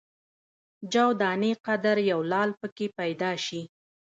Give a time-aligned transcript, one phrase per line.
[0.91, 3.61] جو دانې قدر یو لعل په کې پیدا شي.